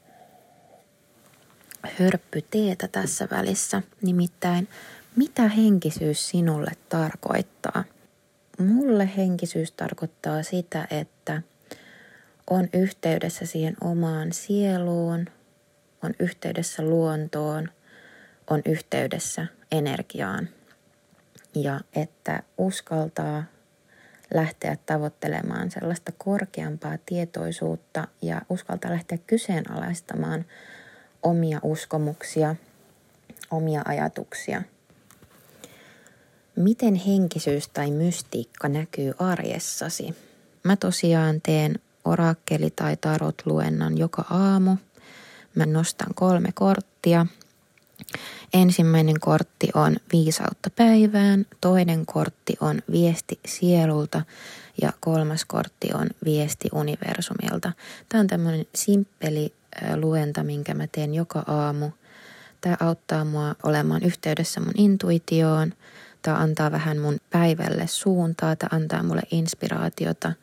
hörppy 1.88 2.42
teetä 2.42 2.88
tässä 2.88 3.28
välissä. 3.32 3.82
Nimittäin, 4.02 4.68
mitä 5.16 5.48
henkisyys 5.48 6.30
sinulle 6.30 6.72
tarkoittaa? 6.90 7.84
Mulle 8.60 9.10
henkisyys 9.18 9.72
tarkoittaa 9.72 10.44
sitä, 10.44 10.88
että 10.90 11.42
on 12.50 12.70
yhteydessä 12.74 13.46
siihen 13.46 13.75
omaan 13.82 14.34
sieluun, 14.34 15.25
on 16.04 16.13
yhteydessä 16.20 16.84
luontoon, 16.84 17.70
on 18.50 18.62
yhteydessä 18.66 19.48
energiaan. 19.72 20.50
Ja 21.56 21.80
että 21.96 22.44
uskaltaa 22.58 23.44
lähteä 24.34 24.78
tavoittelemaan 24.86 25.72
sellaista 25.72 26.12
korkeampaa 26.18 26.98
tietoisuutta 27.06 28.08
ja 28.22 28.42
uskaltaa 28.50 28.92
lähteä 28.92 29.18
kyseenalaistamaan 29.28 30.46
omia 31.24 31.60
uskomuksia, 31.63 32.56
omia 33.51 33.82
ajatuksia. 33.86 34.62
Miten 36.56 36.96
henkisyys 36.96 37.68
tai 37.68 37.92
mystiikka 37.92 38.70
näkyy 38.70 39.13
arjessasi? 39.20 40.15
Mä 40.63 40.75
tosiaan 40.75 41.42
teen 41.42 41.80
orakkeli- 42.06 42.74
tai 42.75 42.98
tarot-luennan 42.98 43.98
joka 43.98 44.25
aamu. 44.30 44.75
Mä 45.56 45.65
nostan 45.65 46.13
kolme 46.15 46.50
korttia. 46.53 47.25
Ensimmäinen 48.53 49.20
kortti 49.20 49.68
on 49.74 49.96
viisautta 50.13 50.70
päivään, 50.70 51.46
toinen 51.62 52.06
kortti 52.06 52.53
on 52.62 52.82
viesti 52.92 53.39
sielulta 53.46 54.22
ja 54.82 54.94
kolmas 55.00 55.46
kortti 55.46 55.89
on 55.94 56.10
viesti 56.25 56.70
universumilta. 56.74 57.72
Tämä 58.10 58.22
on 58.22 58.27
tämmöinen 58.27 58.65
simppeli 58.75 59.53
luenta, 59.96 60.44
minkä 60.44 60.74
mä 60.74 60.88
teen 60.92 61.13
joka 61.13 61.44
aamu. 61.48 61.89
Tämä 62.62 62.77
auttaa 62.80 63.25
mua 63.25 63.56
olemaan 63.63 64.03
yhteydessä 64.03 64.60
mun 64.60 64.74
intuitioon. 64.77 65.74
Tämä 66.22 66.38
antaa 66.38 66.72
vähän 66.72 66.98
mun 66.98 67.18
päivälle 67.30 67.88
suuntaa. 67.88 68.56
Tämä 68.56 68.70
antaa 68.72 69.03
mulle 69.03 69.22
inspiraatiota. 69.32 70.34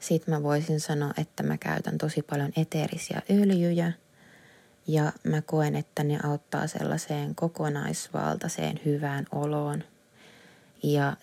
Sitten 0.00 0.34
mä 0.34 0.42
voisin 0.42 0.80
sanoa, 0.80 1.10
että 1.18 1.42
mä 1.42 1.58
käytän 1.58 1.98
tosi 1.98 2.22
paljon 2.22 2.52
eteerisiä 2.56 3.22
öljyjä. 3.30 3.92
Ja 4.86 5.12
mä 5.24 5.42
koen, 5.42 5.76
että 5.76 6.04
ne 6.04 6.18
auttaa 6.24 6.66
sellaiseen 6.66 7.34
kokonaisvaltaiseen 7.34 8.80
hyvään 8.84 9.26
oloon. 9.32 9.84
Ja 10.82 11.16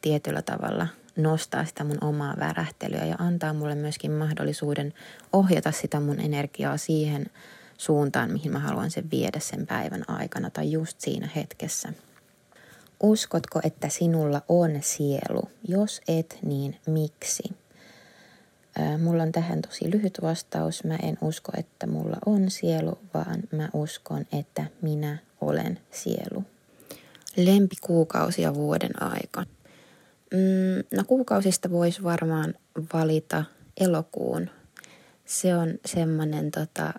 tietyllä 0.00 0.42
tavalla 0.42 0.86
nostaa 1.18 1.64
sitä 1.64 1.84
mun 1.84 2.04
omaa 2.04 2.34
värähtelyä 2.38 3.04
ja 3.04 3.16
antaa 3.18 3.52
mulle 3.52 3.74
myöskin 3.74 4.12
mahdollisuuden 4.12 4.94
ohjata 5.32 5.72
sitä 5.72 6.00
mun 6.00 6.20
energiaa 6.20 6.76
siihen 6.76 7.26
suuntaan, 7.78 8.32
mihin 8.32 8.52
mä 8.52 8.58
haluan 8.58 8.90
sen 8.90 9.10
viedä 9.10 9.40
sen 9.40 9.66
päivän 9.66 10.04
aikana 10.08 10.50
tai 10.50 10.72
just 10.72 11.00
siinä 11.00 11.28
hetkessä. 11.36 11.92
Uskotko, 13.02 13.60
että 13.64 13.88
sinulla 13.88 14.42
on 14.48 14.70
sielu? 14.80 15.42
Jos 15.68 16.00
et, 16.08 16.38
niin 16.42 16.76
miksi? 16.86 17.42
Mulla 18.98 19.22
on 19.22 19.32
tähän 19.32 19.62
tosi 19.62 19.90
lyhyt 19.90 20.18
vastaus. 20.22 20.84
Mä 20.84 20.96
en 21.02 21.18
usko, 21.20 21.52
että 21.56 21.86
mulla 21.86 22.16
on 22.26 22.50
sielu, 22.50 22.98
vaan 23.14 23.42
mä 23.52 23.68
uskon, 23.72 24.26
että 24.32 24.64
minä 24.82 25.18
olen 25.40 25.80
sielu. 25.90 26.44
Lempikuukausi 27.36 28.42
ja 28.42 28.54
vuoden 28.54 29.02
aika. 29.02 29.44
Mm, 30.32 30.96
no 30.96 31.04
kuukausista 31.06 31.70
voisi 31.70 32.02
varmaan 32.02 32.54
valita 32.92 33.44
elokuun. 33.80 34.50
Se 35.24 35.54
on 35.54 35.74
semmoinen 35.86 36.50
tota, 36.50 36.94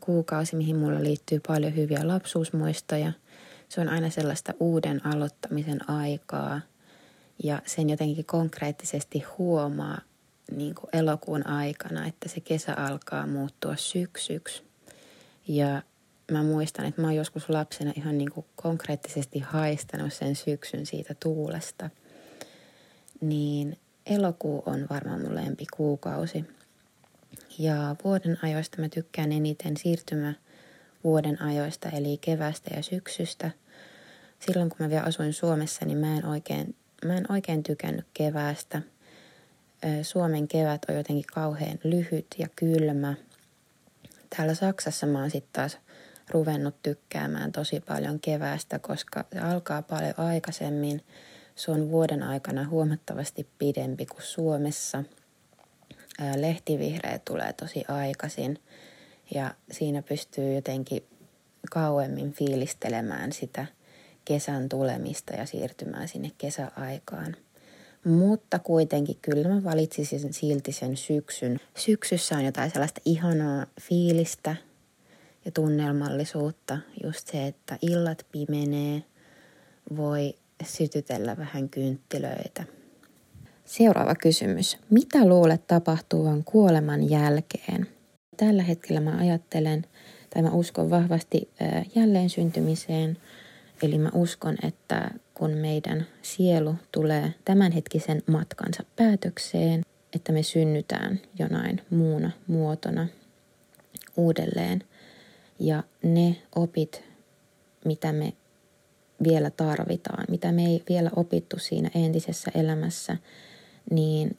kuukausi, 0.00 0.56
mihin 0.56 0.76
mulla 0.76 1.02
liittyy 1.02 1.40
paljon 1.48 1.76
hyviä 1.76 2.08
lapsuusmuistoja. 2.08 3.12
Se 3.68 3.80
on 3.80 3.88
aina 3.88 4.10
sellaista 4.10 4.54
uuden 4.60 5.06
aloittamisen 5.06 5.90
aikaa 5.90 6.60
ja 7.44 7.62
sen 7.66 7.90
jotenkin 7.90 8.24
konkreettisesti 8.24 9.24
huomaa 9.38 10.00
niin 10.56 10.74
kuin 10.74 10.90
elokuun 10.92 11.46
aikana, 11.46 12.06
että 12.06 12.28
se 12.28 12.40
kesä 12.40 12.74
alkaa 12.74 13.26
muuttua 13.26 13.76
syksyksi. 13.76 14.62
Ja 15.48 15.82
mä 16.32 16.42
muistan, 16.42 16.84
että 16.84 17.00
mä 17.00 17.06
oon 17.06 17.16
joskus 17.16 17.48
lapsena 17.48 17.92
ihan 17.96 18.18
niin 18.18 18.30
kuin 18.30 18.46
konkreettisesti 18.56 19.38
haistanut 19.38 20.12
sen 20.12 20.36
syksyn 20.36 20.86
siitä 20.86 21.14
tuulesta– 21.14 21.90
niin 23.20 23.78
elokuu 24.06 24.62
on 24.66 24.86
varmaan 24.90 25.20
mun 25.20 25.34
lempikuukausi. 25.34 26.44
Ja 27.58 27.96
vuoden 28.04 28.38
ajoista 28.42 28.80
mä 28.80 28.88
tykkään 28.88 29.32
eniten 29.32 29.76
siirtymä 29.76 30.34
vuoden 31.04 31.42
ajoista, 31.42 31.88
eli 31.88 32.18
kevästä 32.20 32.74
ja 32.76 32.82
syksystä. 32.82 33.50
Silloin 34.38 34.68
kun 34.68 34.76
mä 34.80 34.90
vielä 34.90 35.02
asuin 35.02 35.32
Suomessa, 35.32 35.84
niin 35.84 35.98
mä 35.98 36.16
en 36.16 36.26
oikein, 36.26 36.74
mä 37.04 37.16
en 37.16 37.32
oikein 37.32 37.62
tykännyt 37.62 38.06
keväästä. 38.14 38.82
Suomen 40.02 40.48
kevät 40.48 40.82
on 40.88 40.96
jotenkin 40.96 41.24
kauhean 41.34 41.78
lyhyt 41.84 42.26
ja 42.38 42.46
kylmä. 42.56 43.14
Täällä 44.36 44.54
Saksassa 44.54 45.06
mä 45.06 45.20
oon 45.20 45.30
sitten 45.30 45.52
taas 45.52 45.78
ruvennut 46.30 46.74
tykkäämään 46.82 47.52
tosi 47.52 47.80
paljon 47.80 48.20
keväästä, 48.20 48.78
koska 48.78 49.24
se 49.32 49.38
alkaa 49.38 49.82
paljon 49.82 50.14
aikaisemmin– 50.16 51.02
se 51.60 51.70
on 51.70 51.90
vuoden 51.90 52.22
aikana 52.22 52.68
huomattavasti 52.68 53.46
pidempi 53.58 54.06
kuin 54.06 54.22
Suomessa. 54.22 55.04
Lehtivihreä 56.36 57.20
tulee 57.24 57.52
tosi 57.52 57.84
aikaisin 57.88 58.58
ja 59.34 59.54
siinä 59.70 60.02
pystyy 60.02 60.54
jotenkin 60.54 61.04
kauemmin 61.70 62.32
fiilistelemään 62.32 63.32
sitä 63.32 63.66
kesän 64.24 64.68
tulemista 64.68 65.34
ja 65.34 65.46
siirtymään 65.46 66.08
sinne 66.08 66.30
kesäaikaan. 66.38 67.36
Mutta 68.04 68.58
kuitenkin 68.58 69.18
kyllä 69.22 69.48
mä 69.48 69.64
valitsisin 69.64 70.32
silti 70.32 70.72
sen 70.72 70.96
syksyn. 70.96 71.60
Syksyssä 71.76 72.36
on 72.36 72.44
jotain 72.44 72.70
sellaista 72.70 73.00
ihanaa 73.04 73.66
fiilistä 73.80 74.56
ja 75.44 75.50
tunnelmallisuutta. 75.50 76.78
Just 77.04 77.28
se, 77.28 77.46
että 77.46 77.78
illat 77.82 78.26
pimenee, 78.32 79.02
voi 79.96 80.34
sytytellä 80.64 81.36
vähän 81.36 81.68
kynttilöitä. 81.68 82.64
Seuraava 83.64 84.14
kysymys. 84.14 84.78
Mitä 84.90 85.26
luulet 85.26 85.66
tapahtuvan 85.66 86.44
kuoleman 86.44 87.10
jälkeen? 87.10 87.86
Tällä 88.36 88.62
hetkellä 88.62 89.00
mä 89.00 89.16
ajattelen, 89.16 89.86
tai 90.34 90.42
mä 90.42 90.50
uskon 90.50 90.90
vahvasti 90.90 91.50
jälleen 91.94 92.30
syntymiseen. 92.30 93.18
Eli 93.82 93.98
mä 93.98 94.10
uskon, 94.14 94.56
että 94.62 95.10
kun 95.34 95.50
meidän 95.50 96.06
sielu 96.22 96.74
tulee 96.92 97.34
tämänhetkisen 97.44 98.22
matkansa 98.26 98.82
päätökseen, 98.96 99.82
että 100.12 100.32
me 100.32 100.42
synnytään 100.42 101.20
jonain 101.38 101.80
muuna 101.90 102.30
muotona 102.46 103.08
uudelleen. 104.16 104.84
Ja 105.58 105.82
ne 106.02 106.36
opit, 106.54 107.04
mitä 107.84 108.12
me 108.12 108.32
vielä 109.22 109.50
tarvitaan, 109.50 110.24
mitä 110.28 110.52
me 110.52 110.66
ei 110.66 110.82
vielä 110.88 111.10
opittu 111.16 111.58
siinä 111.58 111.90
entisessä 111.94 112.50
elämässä, 112.54 113.16
niin 113.90 114.36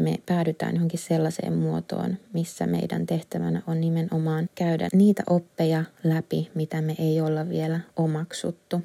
me 0.00 0.18
päädytään 0.26 0.74
johonkin 0.74 0.98
sellaiseen 1.00 1.52
muotoon, 1.52 2.16
missä 2.32 2.66
meidän 2.66 3.06
tehtävänä 3.06 3.62
on 3.66 3.80
nimenomaan 3.80 4.48
käydä 4.54 4.88
niitä 4.92 5.22
oppeja 5.30 5.84
läpi, 6.04 6.50
mitä 6.54 6.80
me 6.80 6.94
ei 6.98 7.20
olla 7.20 7.48
vielä 7.48 7.80
omaksuttu. 7.96 8.82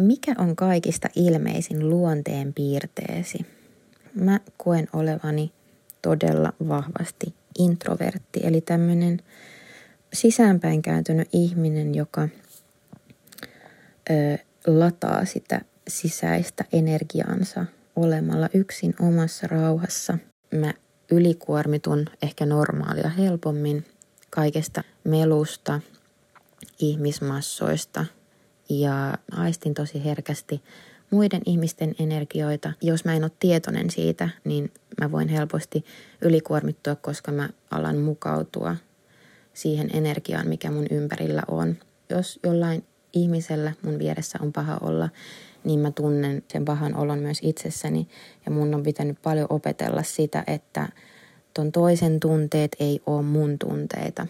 Mikä 0.00 0.34
on 0.38 0.56
kaikista 0.56 1.08
ilmeisin 1.16 1.90
luonteen 1.90 2.54
piirteesi? 2.54 3.46
Mä 4.14 4.40
koen 4.56 4.88
olevani 4.92 5.52
todella 6.02 6.52
vahvasti 6.68 7.34
introvertti, 7.58 8.40
eli 8.42 8.60
tämmöinen 8.60 9.20
sisäänpäin 10.12 10.82
kääntynyt 10.82 11.28
ihminen, 11.32 11.94
joka 11.94 12.28
ö, 14.10 14.38
lataa 14.66 15.24
sitä 15.24 15.60
sisäistä 15.88 16.64
energiaansa 16.72 17.66
olemalla 17.96 18.48
yksin 18.54 18.94
omassa 19.00 19.46
rauhassa. 19.46 20.18
Mä 20.54 20.74
ylikuormitun 21.10 22.06
ehkä 22.22 22.46
normaalia 22.46 23.08
helpommin 23.08 23.84
kaikesta 24.30 24.84
melusta, 25.04 25.80
ihmismassoista 26.78 28.04
ja 28.68 29.18
aistin 29.32 29.74
tosi 29.74 30.04
herkästi 30.04 30.62
muiden 31.10 31.42
ihmisten 31.46 31.94
energioita. 31.98 32.72
Jos 32.82 33.04
mä 33.04 33.14
en 33.14 33.24
ole 33.24 33.32
tietoinen 33.38 33.90
siitä, 33.90 34.28
niin 34.44 34.72
mä 35.00 35.12
voin 35.12 35.28
helposti 35.28 35.84
ylikuormittua, 36.22 36.94
koska 36.94 37.32
mä 37.32 37.48
alan 37.70 37.96
mukautua 37.96 38.76
siihen 39.54 39.90
energiaan, 39.92 40.48
mikä 40.48 40.70
mun 40.70 40.86
ympärillä 40.90 41.42
on. 41.48 41.76
Jos 42.10 42.40
jollain 42.42 42.84
ihmisellä 43.16 43.72
mun 43.82 43.98
vieressä 43.98 44.38
on 44.42 44.52
paha 44.52 44.78
olla, 44.80 45.08
niin 45.64 45.80
mä 45.80 45.90
tunnen 45.90 46.42
sen 46.48 46.64
pahan 46.64 46.96
olon 46.96 47.18
myös 47.18 47.38
itsessäni. 47.42 48.08
Ja 48.46 48.52
mun 48.52 48.74
on 48.74 48.82
pitänyt 48.82 49.22
paljon 49.22 49.46
opetella 49.50 50.02
sitä, 50.02 50.44
että 50.46 50.88
ton 51.54 51.72
toisen 51.72 52.20
tunteet 52.20 52.76
ei 52.80 53.00
ole 53.06 53.22
mun 53.22 53.58
tunteita. 53.58 54.26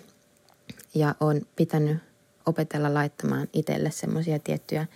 Ja 0.95 1.15
on 1.21 1.41
pitänyt 1.57 1.99
opetella 2.47 2.95
laittamaan 2.95 3.49
itselle 3.53 3.91
semmoisia 3.91 4.39
tiettyjä 4.39 4.87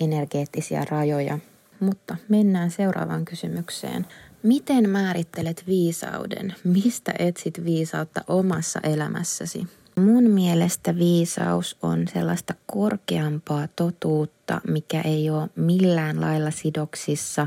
energeettisiä 0.00 0.84
rajoja. 0.90 1.38
Mutta 1.80 2.16
mennään 2.28 2.70
seuraavaan 2.70 3.24
kysymykseen. 3.24 4.06
Miten 4.42 4.90
määrittelet 4.90 5.64
viisauden? 5.66 6.54
Mistä 6.64 7.14
etsit 7.18 7.64
viisautta 7.64 8.24
omassa 8.26 8.80
elämässäsi? 8.82 9.66
Mun 9.96 10.30
mielestä 10.30 10.98
viisaus 10.98 11.76
on 11.82 12.08
sellaista 12.14 12.54
korkeampaa 12.66 13.68
totuutta, 13.76 14.60
mikä 14.68 15.00
ei 15.00 15.30
ole 15.30 15.48
millään 15.56 16.20
lailla 16.20 16.50
sidoksissa 16.50 17.46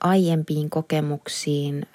aiempiin 0.00 0.70
kokemuksiin, 0.70 1.86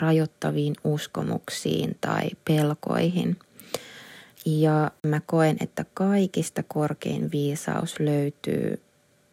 rajoittaviin 0.00 0.74
uskomuksiin 0.84 1.96
tai 2.00 2.30
pelkoihin. 2.44 3.36
Ja 4.46 4.90
mä 5.06 5.20
koen, 5.26 5.56
että 5.60 5.84
kaikista 5.94 6.62
korkein 6.62 7.30
viisaus 7.32 8.00
löytyy 8.00 8.80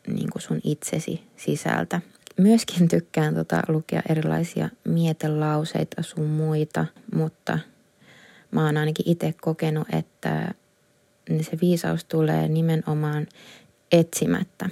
niin 0.07 0.29
kuin 0.29 0.41
sun 0.41 0.61
itsesi 0.63 1.21
sisältä. 1.37 2.01
Myöskin 2.37 2.87
tykkään 2.87 3.35
tota, 3.35 3.61
lukea 3.67 4.01
erilaisia 4.09 4.69
mietelauseita 4.83 6.03
sun 6.03 6.25
muita, 6.25 6.85
mutta 7.15 7.59
mä 8.51 8.65
oon 8.65 8.77
ainakin 8.77 9.09
itse 9.09 9.33
kokenut, 9.41 9.87
että 9.93 10.53
se 11.41 11.57
viisaus 11.61 12.05
tulee 12.05 12.47
nimenomaan 12.47 13.27
etsimättä. 13.91 14.69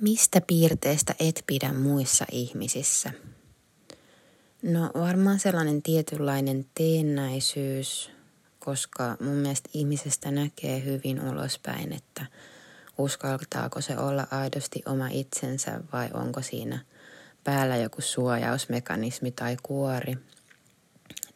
Mistä 0.00 0.40
piirteestä 0.40 1.14
et 1.20 1.44
pidä 1.46 1.72
muissa 1.72 2.24
ihmisissä? 2.32 3.12
No 4.62 4.90
varmaan 4.94 5.38
sellainen 5.38 5.82
tietynlainen 5.82 6.66
teennäisyys, 6.74 8.10
koska 8.58 9.16
mun 9.20 9.36
mielestä 9.36 9.70
ihmisestä 9.74 10.30
näkee 10.30 10.84
hyvin 10.84 11.20
ulospäin, 11.28 11.92
että 11.92 12.26
uskaltaako 12.98 13.80
se 13.80 13.98
olla 13.98 14.26
aidosti 14.30 14.82
oma 14.86 15.08
itsensä 15.08 15.80
vai 15.92 16.08
onko 16.14 16.42
siinä 16.42 16.78
päällä 17.44 17.76
joku 17.76 18.00
suojausmekanismi 18.00 19.30
tai 19.30 19.56
kuori– 19.62 20.14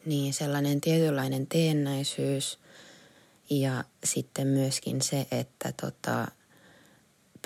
niin 0.06 0.34
sellainen 0.34 0.80
tietynlainen 0.80 1.46
teennäisyys 1.46 2.58
ja 3.50 3.84
sitten 4.04 4.46
myöskin 4.46 5.02
se, 5.02 5.26
että 5.30 5.72
tota, 5.80 6.26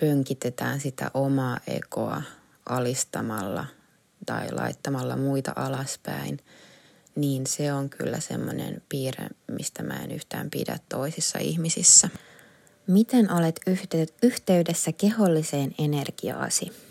pönkitetään 0.01 0.81
sitä 0.81 1.11
omaa 1.15 1.61
ekoa 1.67 2.23
alistamalla 2.67 3.67
tai 4.27 4.53
laittamalla 4.53 5.17
muita 5.17 5.53
alaspäin, 5.57 6.39
niin 7.15 7.47
se 7.47 7.73
on 7.73 7.91
kyllä 7.91 8.21
semmoinen 8.21 8.83
piirre, 8.89 9.29
mistä 9.47 9.83
mä 9.83 9.95
en 9.95 10.11
yhtään 10.11 10.51
pidä 10.51 10.79
toisissa 10.89 11.39
ihmisissä. 11.39 12.09
Miten 12.87 13.33
olet 13.33 13.61
yhteydessä 14.23 14.93
keholliseen 14.93 15.75
energiaasi? 15.79 16.88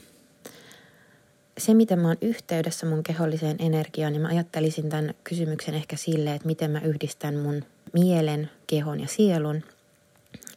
Se, 1.58 1.74
miten 1.74 2.00
mä 2.00 2.08
oon 2.08 2.18
yhteydessä 2.22 2.86
mun 2.86 3.04
keholliseen 3.04 3.56
energiaan, 3.60 4.14
niin 4.14 4.22
mä 4.22 4.28
ajattelisin 4.28 4.90
tämän 4.90 5.14
kysymyksen 5.24 5.74
ehkä 5.74 5.96
sille, 5.96 6.36
että 6.36 6.48
miten 6.48 6.72
mä 6.72 6.80
yhdistän 6.80 7.36
mun 7.36 7.64
mielen, 7.94 8.50
kehon 8.68 9.00
ja 9.00 9.08
sielun, 9.08 9.64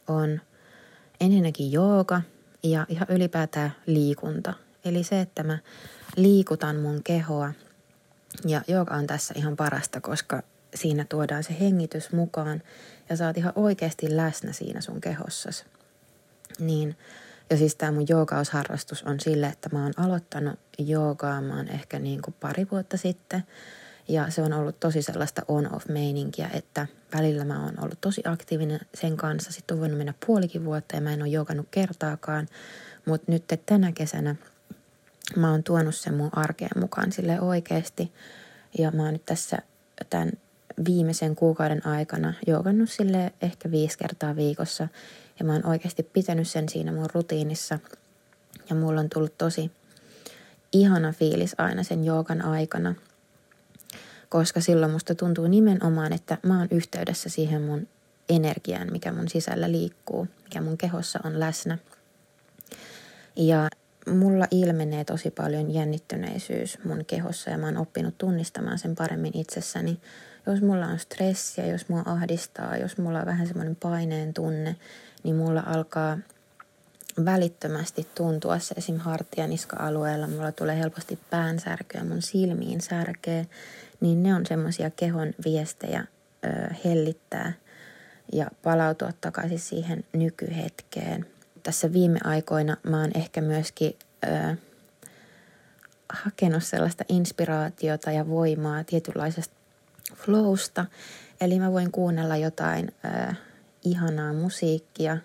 on 0.07 0.41
ensinnäkin 1.19 1.71
jooga 1.71 2.21
ja 2.63 2.85
ihan 2.89 3.07
ylipäätään 3.09 3.75
liikunta. 3.85 4.53
Eli 4.85 5.03
se, 5.03 5.21
että 5.21 5.43
mä 5.43 5.57
liikutan 6.15 6.75
mun 6.75 7.03
kehoa 7.03 7.53
ja 8.45 8.61
jooga 8.67 8.95
on 8.95 9.07
tässä 9.07 9.33
ihan 9.37 9.55
parasta, 9.55 10.01
koska 10.01 10.43
siinä 10.75 11.05
tuodaan 11.09 11.43
se 11.43 11.55
hengitys 11.59 12.11
mukaan 12.11 12.61
ja 13.09 13.15
sä 13.15 13.27
oot 13.27 13.37
ihan 13.37 13.53
oikeasti 13.55 14.17
läsnä 14.17 14.53
siinä 14.53 14.81
sun 14.81 15.01
kehossas. 15.01 15.65
Niin 16.59 16.95
ja 17.51 17.57
siis 17.57 17.75
tämä 17.75 17.91
mun 17.91 18.05
joogausharrastus 18.09 19.03
on 19.03 19.19
sille, 19.19 19.47
että 19.47 19.69
mä 19.73 19.83
oon 19.83 19.93
aloittanut 19.97 20.59
joogaamaan 20.77 21.67
ehkä 21.67 21.99
niin 21.99 22.21
kuin 22.21 22.35
pari 22.39 22.67
vuotta 22.71 22.97
sitten. 22.97 23.43
Ja 24.07 24.31
se 24.31 24.41
on 24.41 24.53
ollut 24.53 24.79
tosi 24.79 25.01
sellaista 25.01 25.41
on-off-meininkiä, 25.47 26.49
että 26.53 26.87
välillä 27.13 27.45
mä 27.45 27.63
oon 27.63 27.83
ollut 27.83 28.01
tosi 28.01 28.21
aktiivinen 28.25 28.79
sen 28.93 29.17
kanssa. 29.17 29.51
Sitten 29.51 29.75
on 29.75 29.81
voinut 29.81 29.97
mennä 29.97 30.13
puolikin 30.25 30.65
vuotta 30.65 30.95
ja 30.95 31.01
mä 31.01 31.13
en 31.13 31.21
ole 31.21 31.29
joogannut 31.29 31.67
kertaakaan. 31.71 32.47
Mutta 33.05 33.31
nyt 33.31 33.43
tänä 33.65 33.91
kesänä 33.91 34.35
mä 35.35 35.51
oon 35.51 35.63
tuonut 35.63 35.95
sen 35.95 36.13
mun 36.13 36.37
arkeen 36.37 36.81
mukaan 36.81 37.11
sille 37.11 37.41
oikeasti. 37.41 38.11
Ja 38.77 38.91
mä 38.91 39.03
oon 39.03 39.13
nyt 39.13 39.25
tässä 39.25 39.57
tämän 40.09 40.31
viimeisen 40.85 41.35
kuukauden 41.35 41.85
aikana 41.85 42.33
joogannut 42.47 42.89
sille 42.89 43.33
ehkä 43.41 43.71
viisi 43.71 43.97
kertaa 43.97 44.35
viikossa. 44.35 44.87
Ja 45.39 45.45
mä 45.45 45.53
oon 45.53 45.65
oikeasti 45.65 46.03
pitänyt 46.03 46.47
sen 46.47 46.69
siinä 46.69 46.91
mun 46.91 47.09
rutiinissa. 47.13 47.79
Ja 48.69 48.75
mulla 48.75 48.99
on 49.01 49.09
tullut 49.09 49.37
tosi 49.37 49.71
ihana 50.73 51.11
fiilis 51.11 51.55
aina 51.57 51.83
sen 51.83 52.05
joogan 52.05 52.41
aikana. 52.41 52.95
Koska 54.29 54.61
silloin 54.61 54.91
musta 54.91 55.15
tuntuu 55.15 55.47
nimenomaan, 55.47 56.13
että 56.13 56.37
mä 56.43 56.59
oon 56.59 56.67
yhteydessä 56.71 57.29
siihen 57.29 57.61
mun 57.61 57.87
energiaan, 58.29 58.91
mikä 58.91 59.11
mun 59.11 59.29
sisällä 59.29 59.71
liikkuu, 59.71 60.27
mikä 60.43 60.61
mun 60.61 60.77
kehossa 60.77 61.19
on 61.23 61.39
läsnä. 61.39 61.77
Ja 63.35 63.69
mulla 64.09 64.47
ilmenee 64.51 65.03
tosi 65.03 65.31
paljon 65.31 65.73
jännittyneisyys 65.73 66.77
mun 66.83 67.05
kehossa 67.05 67.49
ja 67.49 67.57
mä 67.57 67.65
oon 67.65 67.77
oppinut 67.77 68.17
tunnistamaan 68.17 68.79
sen 68.79 68.95
paremmin 68.95 69.37
itsessäni. 69.37 69.99
Jos 70.45 70.61
mulla 70.61 70.87
on 70.87 70.99
stressiä, 70.99 71.65
jos 71.65 71.89
mua 71.89 72.03
ahdistaa, 72.05 72.77
jos 72.77 72.97
mulla 72.97 73.19
on 73.19 73.25
vähän 73.25 73.47
semmoinen 73.47 73.75
paineen 73.75 74.33
tunne, 74.33 74.75
niin 75.23 75.35
mulla 75.35 75.63
alkaa 75.65 76.17
välittömästi 77.25 78.07
tuntua 78.15 78.59
se 78.59 78.75
esim. 78.77 78.97
hartia 78.97 79.47
niska-alueella. 79.47 80.27
Mulla 80.27 80.51
tulee 80.51 80.79
helposti 80.79 81.19
päänsärkyä, 81.29 82.03
mun 82.03 82.21
silmiin 82.21 82.81
särkee. 82.81 83.47
Niin 83.99 84.23
ne 84.23 84.35
on 84.35 84.45
semmoisia 84.45 84.89
kehon 84.89 85.33
viestejä 85.45 86.05
ö, 86.45 86.73
hellittää 86.85 87.53
ja 88.33 88.47
palautua 88.63 89.11
takaisin 89.21 89.59
siihen 89.59 90.03
nykyhetkeen. 90.13 91.25
tässä 91.63 91.93
viime 91.93 92.19
aikoina 92.23 92.77
mä 92.83 93.01
oon 93.01 93.11
ehkä 93.15 93.41
myöskin 93.41 93.95
ö, 94.25 94.55
hakenut 96.09 96.63
sellaista 96.63 97.03
inspiraatiota 97.09 98.11
ja 98.11 98.27
voimaa 98.27 98.83
tietynlaisesta 98.83 99.60
flowsta. 100.15 100.85
Eli 101.41 101.59
mä 101.59 101.71
voin 101.71 101.91
kuunnella 101.91 102.37
jotain 102.37 102.91
ö, 103.05 103.33
ihanaa 103.85 104.33
musiikkia 104.33 105.17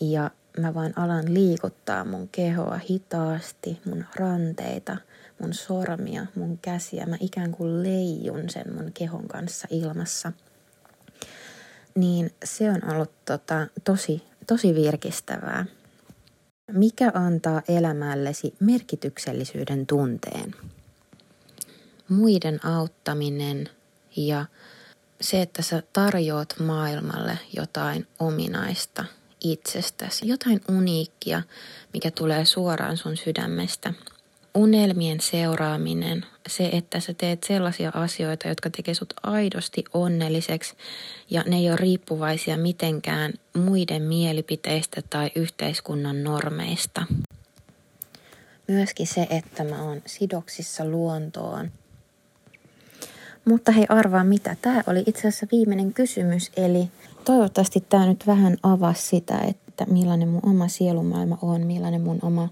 ja 0.00 0.30
mä 0.58 0.74
vain 0.74 0.92
alan 0.96 1.34
liikuttaa 1.34 2.04
mun 2.04 2.28
kehoa 2.28 2.80
hitaasti, 2.90 3.80
mun 3.84 4.04
ranteita, 4.14 4.96
mun 5.38 5.54
sormia, 5.54 6.26
mun 6.34 6.58
käsiä. 6.62 7.06
Mä 7.06 7.16
ikään 7.20 7.52
kuin 7.52 7.82
leijun 7.82 8.50
sen 8.50 8.74
mun 8.74 8.92
kehon 8.92 9.28
kanssa 9.28 9.68
ilmassa. 9.70 10.32
Niin 11.94 12.30
se 12.44 12.70
on 12.70 12.92
ollut 12.92 13.10
tota, 13.24 13.66
tosi, 13.84 14.22
tosi 14.46 14.74
virkistävää. 14.74 15.66
Mikä 16.72 17.10
antaa 17.14 17.62
elämällesi 17.68 18.54
merkityksellisyyden 18.60 19.86
tunteen? 19.86 20.54
Muiden 22.08 22.66
auttaminen 22.66 23.68
ja 24.26 24.46
se, 25.20 25.42
että 25.42 25.62
sä 25.62 25.82
tarjoat 25.92 26.54
maailmalle 26.60 27.38
jotain 27.56 28.06
ominaista 28.18 29.04
itsestäsi, 29.40 30.28
jotain 30.28 30.60
uniikkia, 30.68 31.42
mikä 31.92 32.10
tulee 32.10 32.44
suoraan 32.44 32.96
sun 32.96 33.16
sydämestä. 33.16 33.94
Unelmien 34.54 35.20
seuraaminen, 35.20 36.26
se, 36.48 36.70
että 36.72 37.00
sä 37.00 37.14
teet 37.14 37.44
sellaisia 37.44 37.90
asioita, 37.94 38.48
jotka 38.48 38.70
tekee 38.70 38.94
sut 38.94 39.14
aidosti 39.22 39.84
onnelliseksi 39.94 40.74
ja 41.30 41.42
ne 41.46 41.56
ei 41.56 41.68
ole 41.70 41.76
riippuvaisia 41.76 42.56
mitenkään 42.56 43.32
muiden 43.56 44.02
mielipiteistä 44.02 45.02
tai 45.10 45.30
yhteiskunnan 45.34 46.24
normeista. 46.24 47.06
Myöskin 48.68 49.06
se, 49.06 49.26
että 49.30 49.64
mä 49.64 49.82
oon 49.82 50.02
sidoksissa 50.06 50.84
luontoon, 50.84 51.70
mutta 53.48 53.72
hei 53.72 53.86
arvaa 53.88 54.24
mitä, 54.24 54.56
tämä 54.62 54.82
oli 54.86 55.02
itse 55.06 55.20
asiassa 55.20 55.46
viimeinen 55.52 55.94
kysymys, 55.94 56.50
eli 56.56 56.88
toivottavasti 57.24 57.84
tämä 57.88 58.06
nyt 58.06 58.26
vähän 58.26 58.56
avasi 58.62 59.06
sitä, 59.06 59.38
että 59.38 59.86
millainen 59.90 60.28
mun 60.28 60.40
oma 60.46 60.68
sielumaailma 60.68 61.38
on, 61.42 61.66
millainen 61.66 62.00
mun 62.00 62.18
oma 62.22 62.48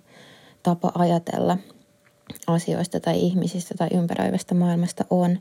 tapa 0.62 0.92
ajatella 0.94 1.59
asioista 2.46 3.00
tai 3.00 3.20
ihmisistä 3.20 3.74
tai 3.78 3.88
ympäröivästä 3.94 4.54
maailmasta 4.54 5.04
on. 5.11 5.38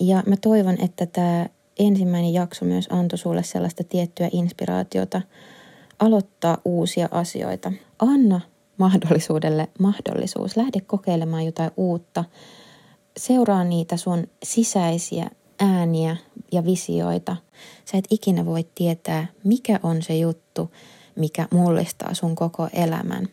Ja 0.00 0.22
mä 0.26 0.36
toivon, 0.36 0.76
että 0.80 1.06
tämä 1.06 1.46
ensimmäinen 1.78 2.32
jakso 2.32 2.64
myös 2.64 2.88
antoi 2.90 3.18
sulle 3.18 3.42
sellaista 3.42 3.84
tiettyä 3.84 4.28
inspiraatiota 4.32 5.20
aloittaa 5.98 6.58
uusia 6.64 7.08
asioita. 7.10 7.72
Anna 7.98 8.40
mahdollisuudelle 8.78 9.68
mahdollisuus. 9.78 10.56
Lähde 10.56 10.80
kokeilemaan 10.80 11.46
jotain 11.46 11.70
uutta 11.76 12.24
seuraa 13.18 13.64
niitä 13.64 13.96
sun 13.96 14.26
sisäisiä 14.42 15.30
ääniä 15.60 16.16
ja 16.52 16.64
visioita. 16.64 17.36
Sä 17.84 17.98
et 17.98 18.04
ikinä 18.10 18.46
voi 18.46 18.66
tietää, 18.74 19.26
mikä 19.44 19.80
on 19.82 20.02
se 20.02 20.16
juttu, 20.16 20.70
mikä 21.16 21.48
mullistaa 21.52 22.14
sun 22.14 22.34
koko 22.34 22.68
elämän. 22.72 23.28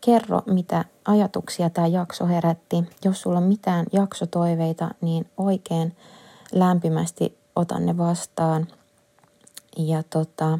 Kerro, 0.00 0.42
mitä 0.46 0.84
ajatuksia 1.04 1.70
tämä 1.70 1.86
jakso 1.86 2.26
herätti. 2.26 2.76
Jos 3.04 3.22
sulla 3.22 3.38
on 3.38 3.44
mitään 3.44 3.86
jaksotoiveita, 3.92 4.90
niin 5.00 5.30
oikein 5.36 5.96
lämpimästi 6.52 7.38
otan 7.56 7.86
ne 7.86 7.98
vastaan. 7.98 8.66
Ja 9.78 10.02
tota, 10.02 10.58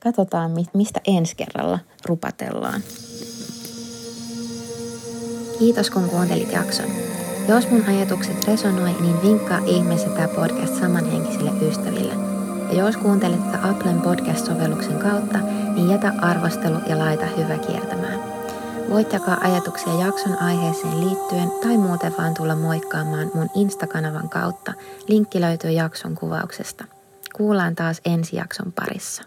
katsotaan, 0.00 0.50
mistä 0.74 1.00
ensi 1.06 1.36
kerralla 1.36 1.78
rupatellaan. 2.04 2.82
Kiitos 5.58 5.90
kun 5.90 6.10
kuuntelit 6.10 6.52
jakson. 6.52 7.15
Jos 7.48 7.70
mun 7.70 7.84
ajatukset 7.88 8.44
resonoi, 8.44 8.96
niin 9.00 9.22
vinkkaa 9.22 9.58
ihmeessä 9.66 10.08
tämä 10.08 10.28
podcast 10.28 10.74
samanhenkisille 10.74 11.50
ystäville. 11.68 12.14
Ja 12.72 12.78
jos 12.78 12.96
kuuntelet 12.96 13.52
tätä 13.52 13.68
Applen 13.68 14.00
podcast-sovelluksen 14.00 14.98
kautta, 14.98 15.38
niin 15.74 15.90
jätä 15.90 16.12
arvostelu 16.22 16.76
ja 16.86 16.98
laita 16.98 17.26
hyvä 17.26 17.58
kiertämään. 17.58 18.20
Voit 18.90 19.12
jakaa 19.12 19.38
ajatuksia 19.40 19.94
jakson 19.94 20.42
aiheeseen 20.42 21.00
liittyen 21.00 21.50
tai 21.62 21.78
muuten 21.78 22.14
vaan 22.18 22.34
tulla 22.34 22.56
moikkaamaan 22.56 23.30
mun 23.34 23.50
Insta-kanavan 23.54 24.28
kautta. 24.28 24.72
Linkki 25.08 25.40
löytyy 25.40 25.70
jakson 25.70 26.14
kuvauksesta. 26.14 26.84
Kuullaan 27.36 27.74
taas 27.74 28.00
ensi 28.04 28.36
jakson 28.36 28.72
parissa. 28.72 29.22